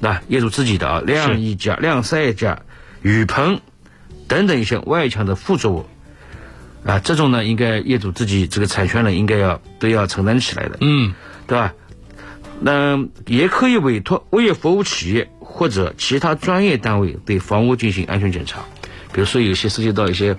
[0.00, 2.62] 啊业主自己的啊，晾衣架、晾晒架、
[3.02, 3.60] 雨棚
[4.26, 5.86] 等等一些外墙的附着物。
[6.84, 10.76] 啊，这种呢，应该业主自己这个产权人应该要都要承担起来的。
[10.80, 11.14] 嗯
[11.46, 11.74] 对吧？
[12.66, 18.64] 那也可以委托物业服务企业或者其他专业单位对房屋进行安全检查。
[19.12, 20.34] 比如说，有些涉及到一些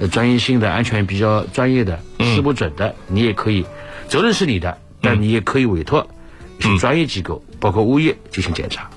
[0.00, 3.64] 呃专业性的、安全比较专业的、是不准的，你也可以，
[4.08, 6.08] 责任是你的，但你也可以委托
[6.58, 8.90] 一些专业机构，包括物业进行检查。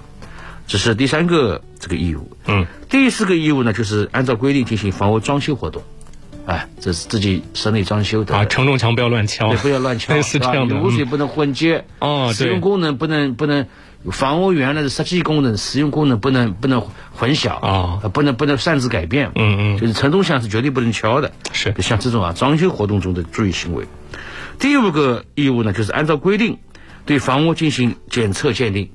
[0.65, 2.35] 这是第三个这个义务。
[2.47, 5.83] 嗯，第四个义务呢，就是按照规定进行房屋装修活动。
[6.45, 8.35] 哎，这是自己室内装修的。
[8.35, 9.49] 啊，承重墙不要乱敲。
[9.49, 10.75] 对，，不要乱敲，类似吧这样的。
[10.75, 13.67] 污水嗯不能混接，哦使用功能不能不能，
[14.11, 17.99] 房屋原来的设计功能、使用功能不能不能混淆哦。
[18.03, 19.79] 呃不能不能擅自改变，嗯嗯。
[19.79, 21.73] 就是承重墙是绝对不能敲的，是。
[21.79, 23.85] 像这种啊装修活动中的注意行为。
[24.59, 26.59] 第五个义务呢，就是按照规定
[27.05, 28.91] 对房屋进行检测鉴定，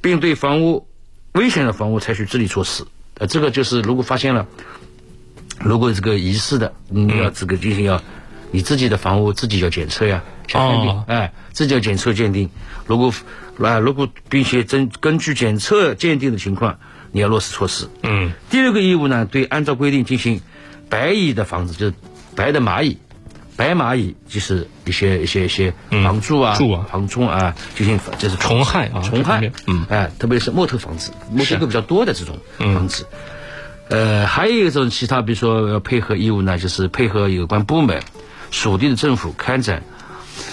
[0.00, 0.86] 并对房屋
[1.32, 2.84] 危险的房屋采取治理措施。
[3.16, 4.46] 呃，这个就是如果发现了，
[5.60, 8.02] 如果这个疑似的，你要这个进行要
[8.50, 11.04] 你自己的房屋自己要检测呀，检鉴定，哦。
[11.08, 12.50] 哎，自己要检测鉴定。
[12.86, 13.12] 如果
[13.58, 16.78] 啊，如果并且根根据检测鉴定的情况，
[17.12, 17.88] 你要落实措施。
[18.02, 18.32] 嗯。
[18.50, 20.40] 第二个义务呢，对按照规定进行
[20.88, 21.94] 白蚁的房子，就是
[22.36, 22.98] 白的蚂蚁，
[23.56, 26.86] 白蚂蚁就是一些一些一些房柱啊、柱啊。
[26.90, 29.86] 房中啊进行就是虫害啊虫害嗯。
[29.88, 33.06] 哎，特别是木头房子，木结构比较多的这种房子。
[33.94, 38.02] 呃，还有一种其他，比如说要配合义务呢，就是配合有关部门、
[38.50, 39.84] 属地的政府开展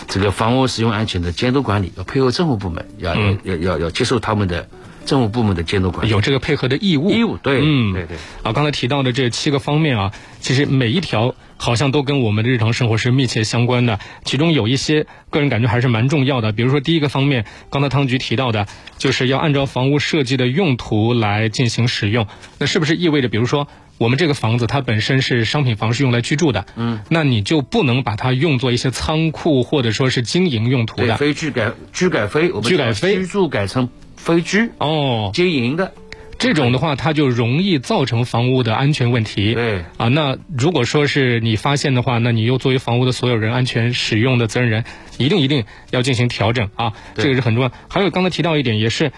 [0.07, 4.69] 这个房屋使用安全的监督管理，要配合政府部门，要、要要要接受他们的
[5.05, 6.09] 政府部门的监督管理。
[6.09, 7.11] 有这个配合的义务。
[7.11, 8.17] 义务，对，嗯，对对。
[8.43, 13.99] 啊，刚才提到的这七个方面啊，其实每一条好像都跟我们的日常生活是密切相关的。
[14.23, 22.27] 其中有一些个人感觉还是蛮重要的，比如说第一个方面，刚才汤局提到的，就是要按照房屋设计的用途来进行使用。
[22.59, 31.17] 那是不是意味着，比如说我们这个房子它本身是商品房，是用来居住的，嗯，那你就不能把它用作一些仓库或者说是经营用途对，的？
[31.17, 33.89] 非居改居改非，我们居改非居住改成
[34.21, 35.91] 非居哦，经营的，
[36.37, 39.55] 这种的话，它就容易造成房屋的安全问题。
[39.55, 39.83] 对。
[39.97, 44.83] 啊，那如果说是你发现的话，那你又作为房屋的所有人、安全使用的责任人，
[45.17, 46.69] 一定一定要进行调整。
[46.75, 47.71] 啊，这个是很重要。
[47.89, 49.11] 还有刚才提到一点，也是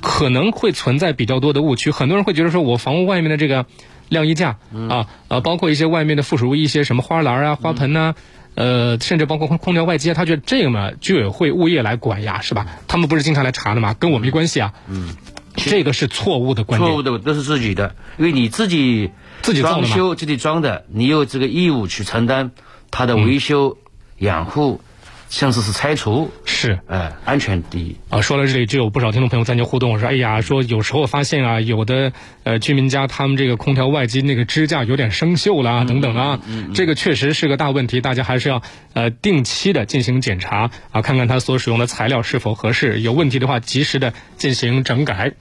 [0.00, 3.66] 可能会存在比较多的误区，很多人会觉得说我房屋外面的这个
[4.08, 4.56] 晾衣架、
[4.88, 8.14] 啊啊，包括一些外面的附属物，一些什么花篮啊、花盆呐、
[8.58, 12.66] 呃，甚至包括空空调外机啊，他觉得这个嘛，居委会物业来管呀，是吧？
[12.88, 13.94] 他们不是经常来查的吗？
[13.94, 14.74] 跟我没关系啊。
[14.88, 15.14] 嗯，
[15.54, 16.90] 这个是错误的观点。
[16.90, 22.50] 错误的都是自己的，因为你自己自己装修、自己装的，你有这个义务去承担
[22.90, 23.78] 它的维修、
[24.18, 24.80] 养护，
[25.30, 27.96] 甚至是拆除，是呃，安全第一。
[28.08, 32.12] 啊，说到这里，就有不少听众朋友在那互动，说：“哎呀，说有时候发现啊，有的
[32.44, 36.40] 呃居民家他们这个空调外机那个支架有点生锈啦，等等啊，
[36.74, 38.62] 这个确实是个大问题，大家还是要
[38.94, 45.32] 呃定期的进行检查啊，看看它所使用的材料是否合适，有问题的话及时的进行整改。”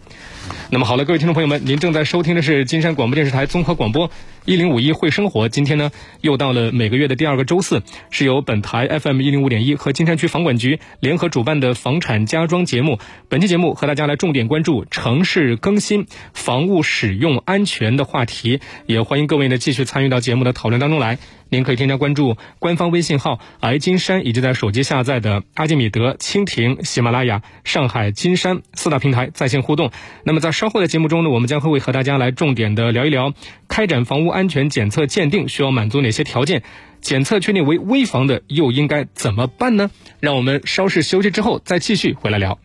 [0.70, 4.10] 那么好了，各位听众朋友们，您正在收听的是金山广播电视台综合广播
[4.48, 5.50] 一零五一会生活。
[5.50, 12.98] 今天呢，又到了每个月的第二个周四，是由本台 FM 一零五点一和金山区房管局联合主办的房产家装节目。
[13.28, 21.20] 本期节目和大家来重点关注城市更新、房屋使用安全的话题，也欢迎各位呢继续参与到节目的讨论当中来。
[21.50, 29.92] 您可以添加关注官方微信号“癌金山”，以及在手机下载的阿基米德、蜻蜓、喜马拉雅、上海金山四大平台在线互动。
[30.24, 33.34] 那么在稍后的节目中呢，我们将会和大家来重点的聊一聊
[33.68, 36.64] 开展房屋安全检测鉴定需要满足哪些条件，
[37.02, 39.90] 检测确定为危房的又应该怎么办呢？
[40.20, 42.60] 让我们稍事休息之后再继续回来聊。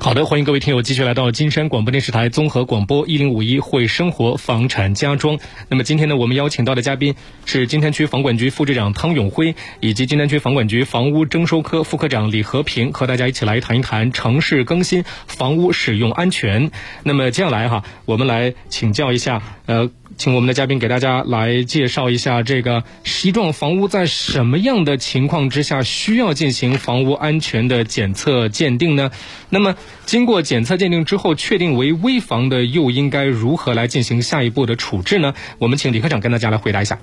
[0.00, 5.38] 好的，欢迎各位听友继续来到金山广播电视台综合广播一零五一会生活房产家装。
[5.68, 16.70] 那么今天呢，我们邀请到的嘉宾是金山区房管局副局长汤永辉，以及金山区房管局房屋征收科副科长李和平，和大家一起来谈一谈城市更新、房屋使用安全。
[17.02, 19.90] 那么接下来哈，我们来请教一下，呃。
[20.18, 29.12] 请我们的嘉宾给大家来介绍一下这个十一幢房屋在什么样的情况之下需要进行房屋安全的检测鉴定呢？
[29.48, 29.76] 那么
[30.06, 35.34] 经过检测鉴定之后确定为危房的，又应该如何来进行下一步的处置呢？
[35.58, 36.98] 我们请李科长跟大家来回答一下。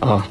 [0.00, 0.26] 啊，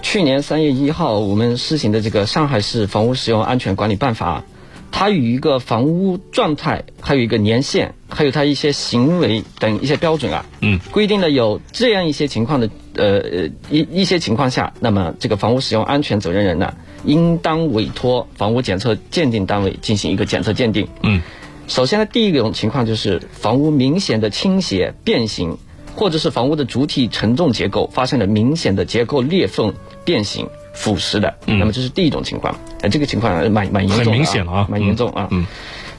[0.00, 4.42] 去年三月一号我们施行的这个《上海市房屋使用安全管理办法》。
[4.90, 16.74] 它与一个房屋状态，还有一个年限，还有它一些行为等一些标准啊，嗯，规定了有这样一些情况的，呃呃，一一些情况下，那么这个房屋使用安全责任人呢，
[17.04, 20.88] 应当委托房屋检测鉴定单位进行一个检测鉴定。
[21.02, 21.22] 嗯，
[21.68, 25.58] 首先呢，第一种情况就是房屋明显的倾斜、变形，
[25.98, 30.48] 或者是房屋的主体承重结构发生了明显的结构裂缝、变形。
[30.74, 35.26] 腐蚀的，那么这是第一种情况，呃，这个情况蛮蛮严重，很明显了啊，蛮严重啊。
[35.32, 35.44] 嗯。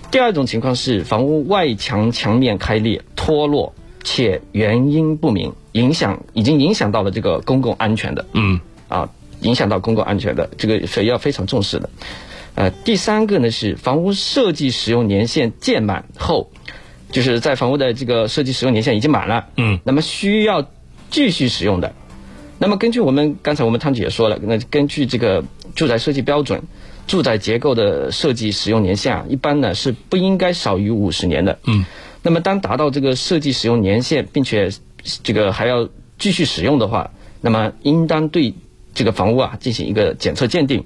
[0.10, 3.74] 第二种情况是房屋外墙墙面开裂、脱落，
[4.06, 8.26] 且原因不明，影响已经影响到了这个公共安全的。
[8.32, 8.62] 嗯。
[8.88, 9.10] 啊，
[9.42, 11.90] 影响到公共安全的，这个是要非常重视的。
[12.56, 16.52] 呃，第三个呢是房屋设计使用年限届满后，
[17.12, 20.67] 就是在房屋的这个设计使用年限已经满了，嗯，那么需要
[21.10, 21.93] 继续使用的。
[22.60, 25.43] 那么根据我们刚才我们汤姐也说了，那根据这个
[25.76, 26.62] 住宅设计标准，
[27.08, 31.58] 住宅结构的设计使用年限啊，一般呢是不应该少于五十年的。
[31.65, 31.86] 嗯。
[32.22, 34.69] 那么当达到这个设计使用年限，并且
[35.24, 38.54] 这个还要继续使用的话，那么应当对
[38.93, 40.84] 这个房屋啊进行一个检测鉴定。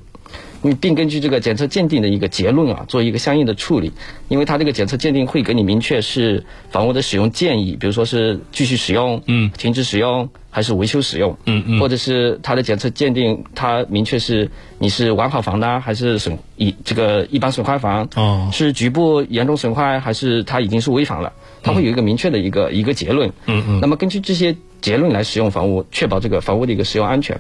[0.72, 3.92] 并根据这个检测鉴定的一个结论啊，做一个相应的处理。
[4.30, 14.50] 因为它这个检测鉴定会给你明确是房屋的使用建议，比如说是继续使用，嗯，停止使用，还是维修使用，嗯嗯，或者是它的检测鉴定，它明确是
[14.80, 21.34] 你是完好房呢，还是损一这个一般损坏房，哦，是局部严重损坏，还是它已经是危房了？
[21.62, 23.32] 它会有一个明确的一个一个结论。
[23.46, 23.80] 嗯嗯。
[23.82, 27.40] 那么根据这些结论来使用房屋，确保这个房屋的一个使用安全。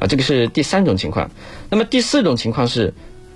[0.00, 1.30] 啊，这个是第三种情况。
[1.68, 2.92] 那么第四种情况是，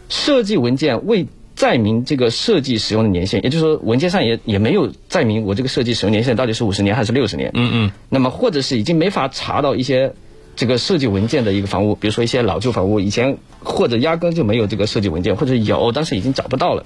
[0.08, 7.50] 设计文件未载明这个设计使用的年限，也就是说文件上也也没有载明我这个设计使用年限到底是五十年还是六十年。
[7.54, 7.92] 嗯嗯。
[8.08, 10.12] 那么或者是已经没法查到一些
[10.56, 16.84] 这个设计文件的一个房屋，比如说一些老旧房屋，以前或者压根就没有这个设计文件，或者有但是已经找不到了。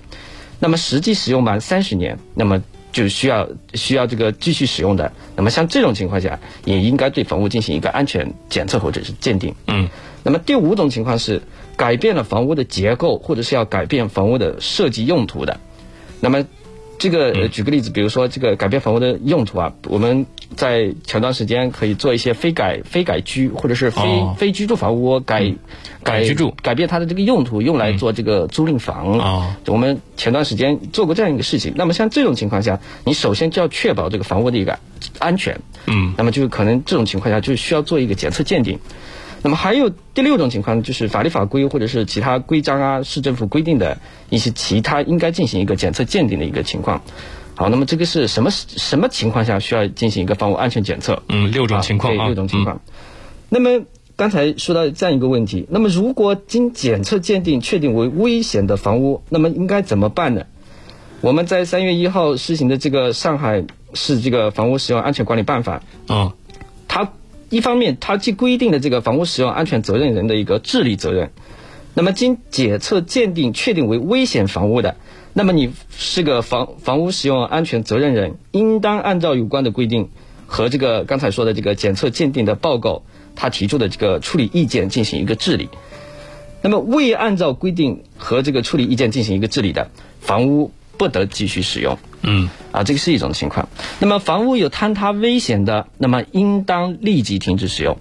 [0.58, 2.62] 那么实际使用满三十年，那么。
[2.92, 9.54] 就需要需要这个继续使用的，那么像这种情况下，也应该对房屋进行一个安全检测或者是鉴定。
[9.66, 9.88] 嗯，
[10.22, 11.40] 那么第五种情况是
[11.76, 15.60] 改变了房屋的结构，或者是要改变房屋的设计用途的，
[16.20, 16.44] 那么。
[16.98, 24.02] 这个举个例子，比如说这个改变房屋的用途啊，我们在前段时间可以做一些非改非改居或者是非
[24.36, 25.54] 非居住房屋改
[26.02, 29.56] 改居住改变它的这个用途，用来做这个租赁房啊。
[29.66, 31.72] 我们前段时间做过这样一个事情。
[31.76, 34.78] 那么像这种情况下，你首先就要确保这个房屋的一个
[35.18, 35.60] 安全。
[35.86, 36.14] 嗯。
[36.16, 38.78] 那么就是可能这种情况下就需要做一个检测鉴定。
[39.42, 43.98] 那么还有第六种情况，就是法律法规或者是其他规章啊，市政府规定的
[44.30, 47.02] 一些其他应该进行一个检测鉴定的一个情况。
[47.54, 51.22] 好，那么这个是什么什么情况下需要进行一个房屋安全检测？
[51.28, 52.80] 嗯，六种情况啊，六种情况。
[53.48, 53.84] 那么
[54.16, 60.46] 刚才说到这样一个问题，那么如果经检测鉴定确定为危险的房屋，那么应该怎么办呢？
[61.20, 66.47] 我们在三月一号施行的这个上海市这个房屋使用安全管理办法啊，它。
[67.50, 71.30] 一方面，它既规定了这个房屋使用安全责任人的一个治理责任，
[71.94, 74.96] 那么经检测鉴定确定为危险房屋的，
[75.32, 80.10] 那么你是个房房屋使用安全责任人，应当按照有关的规定
[80.46, 83.02] 和这个刚才说的这个检测鉴定的报告，
[83.34, 85.68] 他提出的这个处理意见进行一个治理。
[86.60, 90.72] 那么未按照规定和这个处理意见进行一个治理的房屋。
[90.98, 91.96] 不得继续使用。
[92.22, 93.68] 嗯，啊，这个是一种情况。
[94.00, 97.96] 那么房屋有坍塌危险的，那么应当立即停止使用，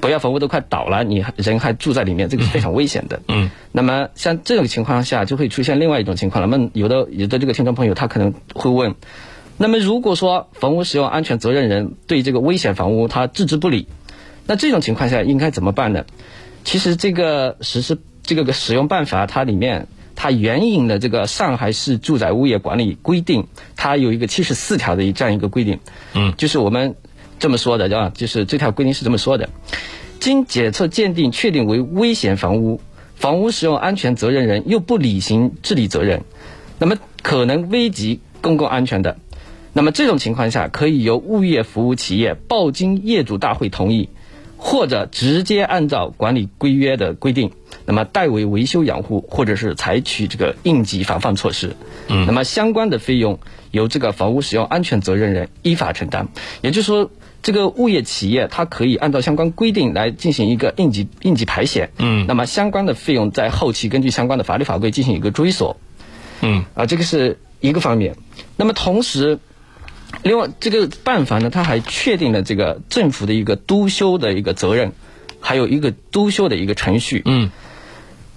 [0.00, 3.20] 不要房屋都快倒了，你人还住在里面，这个是非常危险的。
[3.26, 3.50] 嗯。
[3.72, 6.46] 那么像这种情况下，就会出现另外一种情况了。
[6.46, 8.94] 那么有的有的这个听众朋友他可能会问，
[9.56, 13.88] 那么如果说房屋使用安全责任人对这个危险房屋他置之不理，
[14.46, 16.04] 那这种情况下应该怎么办呢？
[16.64, 19.88] 其实这个实施这个个使用办法它里面。
[20.20, 23.46] 它援引的这个上海市住宅物业管理规定，
[23.76, 25.78] 它有一个七十四条的这样一个规定，
[26.12, 26.96] 嗯，就是我们
[27.38, 29.48] 这么说的，啊，就是这条规定是这么说的：
[30.18, 32.80] 经检测鉴定确定为危险房屋，
[33.14, 36.24] 房屋使用安全责任人又不履行治理责任，
[36.80, 39.18] 那么可能危及公共安全的，
[39.72, 44.08] 那么这种情况下，可以由物业服务企业报经业主大会同意，
[44.58, 47.52] 或者直接按照管理规约的规定，
[47.86, 51.74] 那么代为维修养护，或者是采取这个应急防范措施。
[52.08, 53.38] 嗯，那么相关的费用
[53.70, 56.28] 由这个房屋使用安全责任人依法承担。
[56.60, 57.10] 也就是说。
[57.40, 61.92] 这个物业企业，它可以按照相关规定来进行一个应急应急排险。
[61.98, 65.76] 嗯，那么相关的费用在后期根据相关的法律法规进行一个追索。
[66.42, 68.16] 嗯，啊，这个是一个方面。
[68.56, 69.38] 那么同时，
[70.22, 74.92] 另外这个办法呢，它还确定了这个政府的一个督修的一个责任，
[75.40, 77.22] 还有一个督修的一个程序。
[77.24, 77.50] 嗯，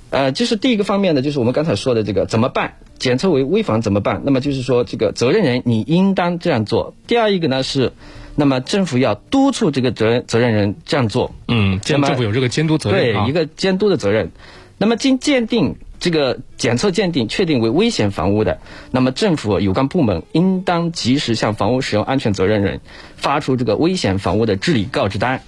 [0.10, 2.74] 呃，就是第一个方面呢，就是我们刚才说的这个怎么办？
[3.00, 4.22] 检测为危房怎么办？
[4.26, 6.94] 那么就是说，这个责任人你应当这样做。
[7.08, 7.94] 第二一个呢是。
[8.34, 11.36] 那么政府要督促这个责任责任人这样做。
[11.50, 13.14] 嗯，政府有这个监督责任。
[13.14, 14.32] 对，一个监督的责任。
[14.78, 18.60] 那么经鉴定，这个检测鉴定确定为危险房屋的，
[18.92, 22.82] 那么政府有关部门应当及时向房屋使用安全责任人
[23.16, 25.42] 发出这个危险房屋的治理告知单，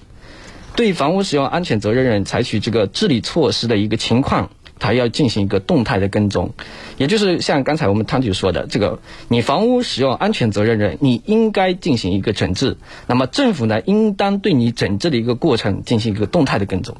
[0.76, 4.48] 对房屋使用安全责任人采取这个治理措施的一个情况。
[4.76, 6.52] 他要进行一个动态的跟踪，
[6.98, 8.98] 也就是像刚才我们汤局说的，这个
[9.28, 12.76] 你房屋使用安全责任人，你应该进行一个整治，
[13.06, 16.96] 那么政府呢，应当对你整治的一个过程进行一个动态的跟踪，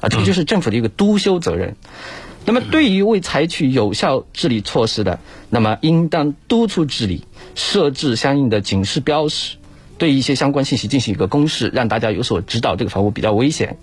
[0.00, 1.76] 啊，这个就是政府的一个督修责任。
[2.44, 5.18] 那么对于未采取有效治理措施的，
[5.50, 7.24] 那么应当督促治理，
[7.54, 9.56] 设置相应的警示标识，
[9.98, 13.76] 对一些相关信息进行一个公示，让大家有所指导，这个房屋比较危险。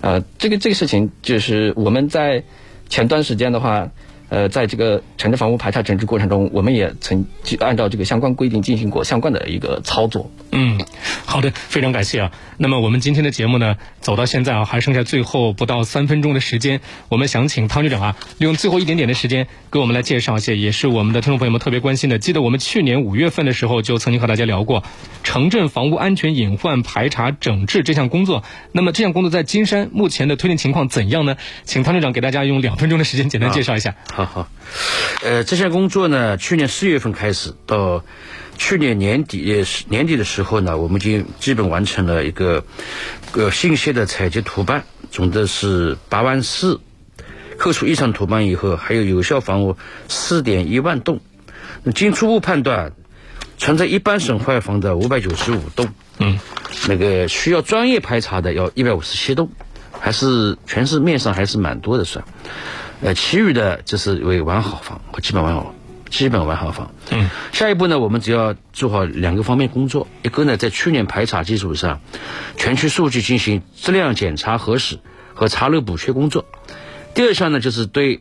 [0.00, 2.44] 呃，这个这个事情就是我们在。
[2.88, 3.88] 前段时间的话。
[4.30, 10.30] 呃，在这个城镇房屋排查整治过程中，我们也曾就按照这个相关规定进行过相关的一个操作。
[10.52, 10.80] 嗯，
[11.26, 12.32] 好的，非常感谢啊。
[12.56, 22.18] 那么我们今天的节目呢，走到现在啊，还剩下最后不到三分钟的时间，我们想请汤局长啊，利用最后一点点的时间，给我们来介绍一些，也是我们的听众朋友们特别关心的。
[22.18, 24.84] 记得我们去年五月份的时候，就曾经和大家聊过
[25.24, 28.44] 城镇房屋安全隐患排查整治这项工作。
[28.70, 31.36] 那么这项工作在金山目前的推进情况怎样呢？
[31.64, 33.96] 请汤局长给大家用两分钟的时间简单介绍一下。
[34.26, 34.48] 好好，
[35.22, 38.04] 呃，这项工作呢，去年四月份开始，到
[38.58, 42.64] 去年年底也是年底的时候呢，我们已经基本完成了一个
[43.32, 46.80] 呃信息的采集图办，总的是八万四，
[47.58, 49.76] 扣除异常图办以后，还有有效房屋
[50.08, 51.20] 四点一万栋。
[51.94, 52.92] 经初步判断，
[53.56, 56.38] 存在一般损坏房的五百九十五栋，嗯，
[56.88, 59.50] 那个需要专业排查的要一百五十七栋，
[59.98, 62.22] 还是全市面上还是蛮多的算。
[63.02, 65.74] 呃，其余的就是为完好房和基本完好、
[66.10, 66.90] 基本完好房。
[67.10, 72.00] 嗯，下一步呢，我们只要做好两个方面工作：一个呢，在去年排查基础上，
[72.58, 74.98] 全区数据进行质量检查核实
[75.32, 76.44] 和查漏补缺工作；
[77.14, 78.20] 第二项呢，就是对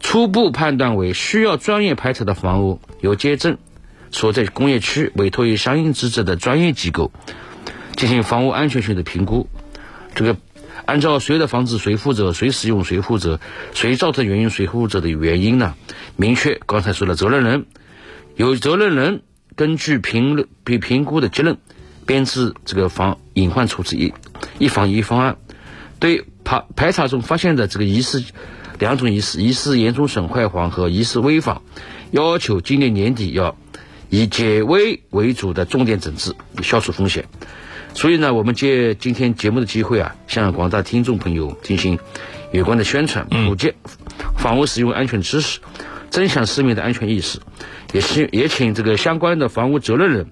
[0.00, 3.58] 初步判断为需要专业排查的房屋，由街镇
[4.10, 7.12] 所在工业区委托于相应资质的专业机构
[7.94, 9.48] 进行房屋安全性的评估。
[10.16, 10.36] 这个。
[10.86, 13.40] 按照谁的房子谁负责，谁使用谁负责，
[13.74, 15.74] 谁造成原因谁负责的原因呢？
[16.16, 17.66] 明确刚才说的责任人，
[18.36, 19.22] 有责任人
[19.56, 21.58] 根据评比评估的结论，
[22.06, 24.12] 编制这个防隐患处置一
[24.58, 25.36] 一防一方案。
[26.00, 28.24] 对排排查中发现的这个疑似
[28.78, 31.62] 两种疑似疑似严重损坏房和疑似危房，
[32.12, 33.56] 要求今年年底要
[34.08, 37.26] 以解危为主的重点整治，消除风险。
[37.94, 41.98] 所以呢，我们借今天节目的机会啊，向广大听众朋友进行
[42.52, 43.72] 有关的宣传、普及
[44.36, 45.58] 房屋使用安全知识，
[46.10, 47.40] 增强市民的安全意识，
[47.92, 50.26] 也希也请这个相关的房屋责任人。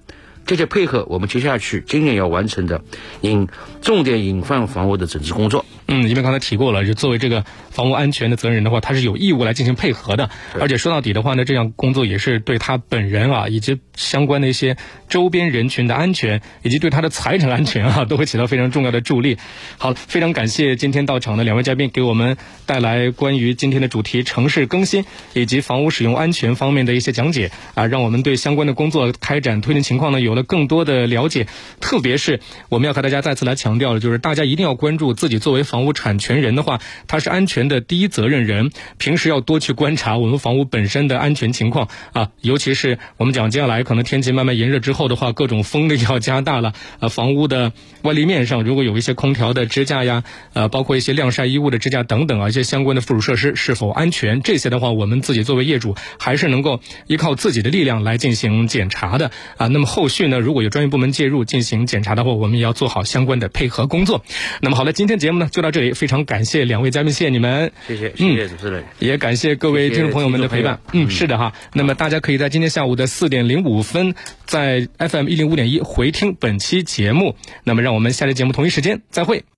[0.45, 2.81] 积极配合我们接下去今年要完成的
[3.19, 3.49] 引
[3.81, 5.65] 重点隐患房屋的整治工作。
[5.87, 10.29] 嗯，因为刚才提过了，就作为这个房屋安全的责任人的话，他是有义务来进行配合的。
[10.59, 14.75] 而且说到底的话呢，这项工作也是对他本人啊，以及相关的一些
[15.07, 19.37] 周边人群的安全，以及对他的财产安全啊，都会起到非常重要的助力。
[19.77, 22.35] 好，非常感谢今天到场的两位嘉宾，给我们
[22.65, 30.43] 带来关于今天的主题城市更新以及房屋使用安全方面的一些讲解啊，让我们对相关的工作开展推进情况呢有了。
[30.47, 31.45] 更多的了解，
[31.81, 38.71] 特别是我们要和大家再次来强调的，就是大家一定要关注自己作为房房屋产权人的话，他是安全的第一责任人。
[38.97, 47.09] 平时要多去观察我们房屋本身的安全情况啊，尤其是我们讲接下来可能天气慢慢炎热之后的话，各种风力要加大了 啊。
[47.09, 50.23] 房屋的外立面上如果有一些空调的支架呀，
[50.53, 54.41] 呃，包括一些晾晒衣物的支架等等啊，一些相关的附属设施是否安全？
[54.41, 59.67] 这些的话，我们自己作为业主还是能够依靠自己的力量来进行检查的啊。
[59.67, 60.27] 那么后续。
[60.27, 64.23] 呢如果有专业部门介入进行检查的话，我们也要做好相关的配合工作。
[64.61, 65.66] 那么好了，今天节目呢就到。
[65.67, 67.69] 到这里，非常感谢两位嘉宾，谢谢你们。
[67.85, 68.81] 谢谢，谢谢主持人。
[68.99, 70.79] 也感谢各位听众朋友们的陪伴。
[70.93, 71.51] 嗯，是的哈。
[71.73, 74.15] 那么大家可以在今天下午的四点零五分，
[74.45, 77.35] 在 FM 一零五点一回听本期节目。
[77.65, 79.43] 那么让我们下期节目同一时间再会。